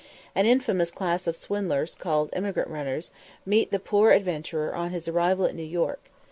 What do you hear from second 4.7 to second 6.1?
on his arrival at New York.